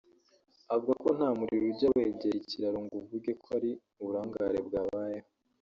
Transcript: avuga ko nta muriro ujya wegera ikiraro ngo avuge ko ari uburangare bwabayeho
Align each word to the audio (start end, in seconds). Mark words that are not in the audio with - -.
avuga 0.73 0.95
ko 1.03 1.09
nta 1.17 1.29
muriro 1.37 1.65
ujya 1.71 1.87
wegera 1.95 2.35
ikiraro 2.41 2.77
ngo 2.85 2.95
avuge 3.01 3.31
ko 3.41 3.47
ari 3.57 3.71
uburangare 3.99 4.59
bwabayeho 4.67 5.27